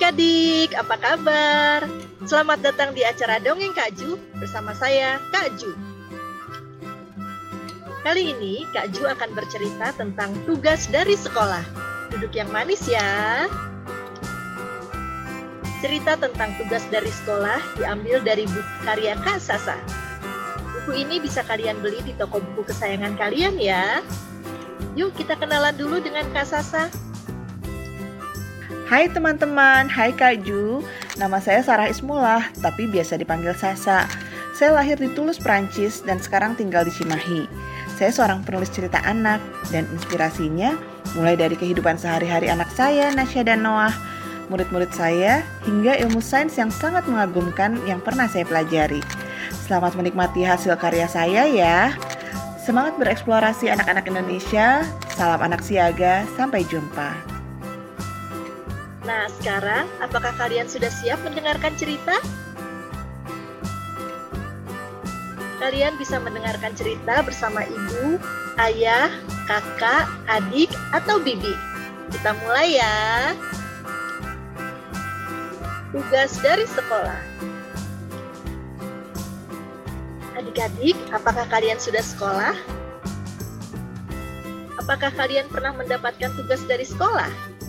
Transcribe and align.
Adik-adik, 0.00 0.72
apa 0.80 0.96
kabar? 0.96 1.84
Selamat 2.24 2.64
datang 2.64 2.96
di 2.96 3.04
acara 3.04 3.36
Dongeng 3.36 3.76
Kak 3.76 4.00
Ju 4.00 4.16
bersama 4.40 4.72
saya, 4.72 5.20
Kak 5.28 5.60
Ju. 5.60 5.76
Kali 8.00 8.32
ini 8.32 8.64
Kak 8.72 8.96
Ju 8.96 9.04
akan 9.04 9.36
bercerita 9.36 9.92
tentang 9.92 10.32
tugas 10.48 10.88
dari 10.88 11.12
sekolah. 11.12 11.60
Duduk 12.16 12.32
yang 12.32 12.48
manis 12.48 12.80
ya. 12.88 13.44
Cerita 15.84 16.16
tentang 16.16 16.56
tugas 16.56 16.80
dari 16.88 17.12
sekolah 17.12 17.60
diambil 17.76 18.24
dari 18.24 18.48
buku 18.48 18.72
karya 18.88 19.20
Kak 19.20 19.36
Sasa. 19.36 19.76
Buku 20.80 20.96
ini 20.96 21.20
bisa 21.20 21.44
kalian 21.44 21.76
beli 21.84 22.00
di 22.08 22.16
toko 22.16 22.40
buku 22.40 22.72
kesayangan 22.72 23.20
kalian 23.20 23.60
ya. 23.60 24.00
Yuk 24.96 25.12
kita 25.12 25.36
kenalan 25.36 25.76
dulu 25.76 26.00
dengan 26.00 26.24
Kak 26.32 26.48
Sasa. 26.48 26.88
Hai 28.90 29.06
teman-teman, 29.06 29.86
hai 29.86 30.10
Kak 30.10 30.42
Ju. 30.42 30.82
Nama 31.14 31.38
saya 31.38 31.62
Sarah 31.62 31.86
Ismullah, 31.86 32.42
tapi 32.58 32.90
biasa 32.90 33.22
dipanggil 33.22 33.54
Sasa. 33.54 34.10
Saya 34.50 34.74
lahir 34.74 34.98
di 34.98 35.06
Toulouse, 35.14 35.38
Prancis, 35.38 36.02
dan 36.02 36.18
sekarang 36.18 36.58
tinggal 36.58 36.82
di 36.82 36.90
Cimahi. 36.90 37.46
Saya 37.94 38.10
seorang 38.10 38.42
penulis 38.42 38.66
cerita 38.74 38.98
anak, 39.06 39.38
dan 39.70 39.86
inspirasinya 39.94 40.74
mulai 41.14 41.38
dari 41.38 41.54
kehidupan 41.54 42.02
sehari-hari 42.02 42.50
anak 42.50 42.66
saya, 42.74 43.14
Nasya 43.14 43.46
dan 43.46 43.62
Noah, 43.62 43.94
murid-murid 44.50 44.90
saya, 44.90 45.46
hingga 45.70 45.94
ilmu 45.94 46.18
sains 46.18 46.58
yang 46.58 46.74
sangat 46.74 47.06
mengagumkan 47.06 47.78
yang 47.86 48.02
pernah 48.02 48.26
saya 48.26 48.42
pelajari. 48.42 49.06
Selamat 49.70 49.94
menikmati 49.94 50.42
hasil 50.42 50.74
karya 50.82 51.06
saya 51.06 51.46
ya. 51.46 51.94
Semangat 52.58 52.98
bereksplorasi 52.98 53.70
anak-anak 53.70 54.10
Indonesia. 54.10 54.82
Salam 55.14 55.38
anak 55.46 55.62
siaga, 55.62 56.26
sampai 56.34 56.66
jumpa. 56.66 57.29
Nah, 59.00 59.32
sekarang 59.40 59.88
apakah 60.04 60.36
kalian 60.36 60.68
sudah 60.68 60.92
siap 60.92 61.16
mendengarkan 61.24 61.72
cerita? 61.80 62.20
Kalian 65.60 65.96
bisa 65.96 66.20
mendengarkan 66.20 66.72
cerita 66.76 67.20
bersama 67.24 67.64
ibu, 67.64 68.20
ayah, 68.60 69.12
kakak, 69.48 70.08
adik, 70.28 70.72
atau 70.92 71.20
bibi. 71.20 71.52
Kita 72.12 72.36
mulai 72.44 72.80
ya. 72.80 73.32
Tugas 75.92 76.32
dari 76.40 76.64
sekolah. 76.64 77.20
Adik-adik, 80.40 80.96
apakah 81.12 81.44
kalian 81.48 81.76
sudah 81.76 82.00
sekolah? 82.00 82.56
Apakah 84.80 85.12
kalian 85.12 85.44
pernah 85.52 85.76
mendapatkan 85.76 86.32
tugas 86.40 86.64
dari 86.64 86.88
sekolah? 86.88 87.59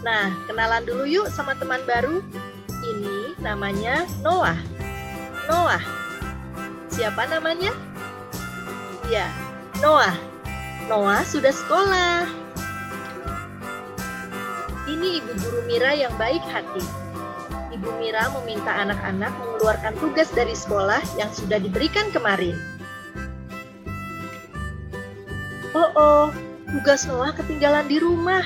Nah, 0.00 0.32
kenalan 0.48 0.88
dulu 0.88 1.04
yuk 1.04 1.28
sama 1.28 1.52
teman 1.60 1.84
baru. 1.84 2.24
Ini 2.80 3.36
namanya 3.44 4.08
Noah. 4.24 4.56
Noah. 5.44 5.82
Siapa 6.88 7.28
namanya? 7.28 7.76
Ya, 9.12 9.28
Noah. 9.84 10.16
Noah 10.88 11.20
sudah 11.28 11.52
sekolah. 11.52 12.24
Ini 14.88 15.22
Ibu 15.22 15.32
Guru 15.38 15.60
Mira 15.68 15.92
yang 15.92 16.16
baik 16.16 16.42
hati. 16.48 16.82
Ibu 17.70 18.00
Mira 18.00 18.26
meminta 18.40 18.74
anak-anak 18.74 19.30
mengeluarkan 19.38 19.94
tugas 20.02 20.32
dari 20.34 20.56
sekolah 20.56 20.98
yang 21.14 21.30
sudah 21.30 21.60
diberikan 21.62 22.10
kemarin. 22.10 22.58
Oh, 25.70 25.90
oh, 25.94 26.26
tugas 26.66 27.06
Noah 27.06 27.30
ketinggalan 27.36 27.86
di 27.86 28.02
rumah. 28.02 28.42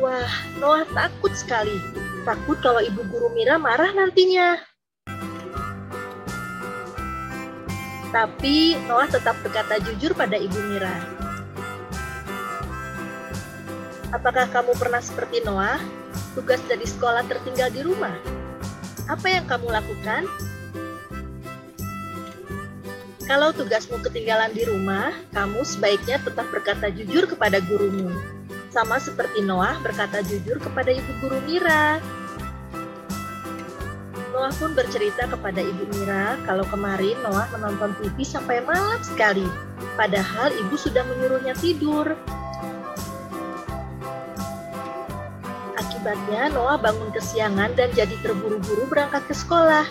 Wah, 0.00 0.32
Noah 0.56 0.88
takut 0.96 1.28
sekali. 1.36 1.76
Takut 2.24 2.56
kalau 2.64 2.80
ibu 2.80 3.04
guru 3.04 3.28
Mira 3.36 3.60
marah 3.60 3.92
nantinya. 3.92 4.56
Tapi 8.08 8.80
Noah 8.88 9.12
tetap 9.12 9.36
berkata 9.44 9.76
jujur 9.84 10.16
pada 10.16 10.40
ibu 10.40 10.56
Mira. 10.72 10.96
Apakah 14.08 14.48
kamu 14.48 14.72
pernah 14.80 15.04
seperti 15.04 15.44
Noah? 15.44 15.76
Tugas 16.32 16.64
dari 16.64 16.88
sekolah 16.88 17.28
tertinggal 17.28 17.68
di 17.68 17.84
rumah. 17.84 18.16
Apa 19.04 19.28
yang 19.28 19.44
kamu 19.44 19.68
lakukan? 19.68 20.24
Kalau 23.28 23.52
tugasmu 23.52 24.00
ketinggalan 24.00 24.56
di 24.56 24.64
rumah, 24.64 25.12
kamu 25.36 25.60
sebaiknya 25.60 26.16
tetap 26.24 26.48
berkata 26.48 26.88
jujur 26.88 27.28
kepada 27.28 27.60
gurumu 27.68 28.40
sama 28.70 29.02
seperti 29.02 29.42
Noah 29.42 29.82
berkata 29.82 30.22
jujur 30.22 30.62
kepada 30.62 30.94
ibu 30.94 31.10
guru 31.18 31.42
Mira. 31.42 31.98
Noah 34.30 34.54
pun 34.56 34.72
bercerita 34.72 35.26
kepada 35.26 35.58
ibu 35.58 35.84
Mira 35.90 36.38
kalau 36.46 36.62
kemarin 36.70 37.18
Noah 37.20 37.50
menonton 37.50 37.92
TV 37.98 38.22
sampai 38.22 38.62
malam 38.62 39.02
sekali, 39.02 39.44
padahal 39.98 40.54
ibu 40.54 40.78
sudah 40.78 41.02
menyuruhnya 41.02 41.52
tidur. 41.58 42.14
Akibatnya 45.76 46.48
Noah 46.54 46.78
bangun 46.78 47.10
kesiangan 47.10 47.74
dan 47.74 47.90
jadi 47.92 48.14
terburu-buru 48.22 48.86
berangkat 48.86 49.26
ke 49.26 49.34
sekolah, 49.34 49.84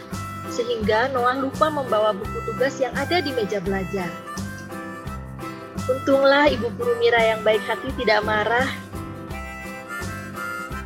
sehingga 0.49 1.11
Noah 1.11 1.35
lupa 1.37 1.67
membawa 1.67 2.15
buku 2.15 2.39
tugas 2.47 2.79
yang 2.79 2.95
ada 2.95 3.19
di 3.19 3.35
meja 3.35 3.59
belajar. 3.59 4.28
Untunglah 5.89 6.45
ibu 6.53 6.69
guru 6.77 7.01
Mira 7.01 7.17
yang 7.17 7.41
baik 7.41 7.65
hati 7.65 7.89
tidak 7.97 8.21
marah. 8.21 8.69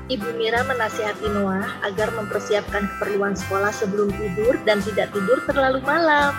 Ibu 0.08 0.32
Mira 0.40 0.64
menasihati 0.64 1.28
Noah 1.28 1.84
agar 1.84 2.16
mempersiapkan 2.16 2.88
keperluan 2.96 3.36
sekolah 3.36 3.76
sebelum 3.76 4.16
tidur 4.16 4.56
dan 4.64 4.80
tidak 4.80 5.12
tidur 5.12 5.44
terlalu 5.44 5.84
malam. 5.84 6.32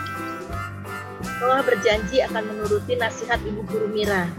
Noah 1.44 1.60
berjanji 1.60 2.24
akan 2.24 2.40
menuruti 2.40 2.96
nasihat 2.96 3.36
ibu 3.44 3.60
guru 3.68 3.84
Mira. 3.92 4.32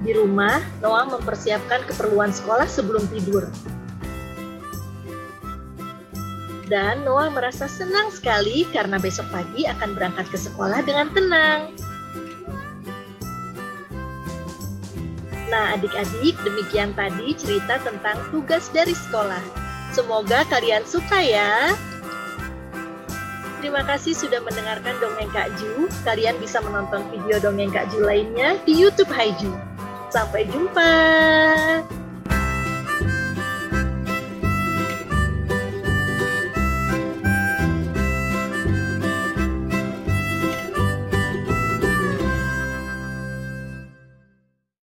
Di 0.00 0.16
rumah, 0.16 0.64
Noah 0.80 1.04
mempersiapkan 1.04 1.84
keperluan 1.92 2.32
sekolah 2.32 2.64
sebelum 2.64 3.04
tidur. 3.12 3.44
Dan 6.72 7.04
Noah 7.04 7.28
merasa 7.32 7.68
senang 7.68 8.08
sekali 8.12 8.64
karena 8.72 8.96
besok 8.96 9.28
pagi 9.28 9.68
akan 9.68 9.92
berangkat 9.92 10.28
ke 10.32 10.38
sekolah 10.40 10.80
dengan 10.84 11.12
tenang. 11.12 11.72
Nah, 15.48 15.76
adik-adik, 15.76 16.36
demikian 16.44 16.92
tadi 16.92 17.32
cerita 17.32 17.80
tentang 17.80 18.20
tugas 18.28 18.68
dari 18.68 18.92
sekolah. 18.92 19.40
Semoga 19.96 20.44
kalian 20.52 20.84
suka 20.84 21.18
ya. 21.24 21.72
Terima 23.58 23.82
kasih 23.82 24.14
sudah 24.14 24.38
mendengarkan 24.44 24.94
Dongeng 25.02 25.32
Kak 25.34 25.50
Ju. 25.58 25.88
Kalian 26.06 26.38
bisa 26.38 26.62
menonton 26.62 27.02
video 27.10 27.40
Dongeng 27.42 27.72
Kak 27.72 27.90
Ju 27.90 28.04
lainnya 28.04 28.60
di 28.62 28.76
YouTube 28.76 29.10
Haiju. 29.10 29.50
Sampai 30.12 30.46
jumpa. 30.46 30.92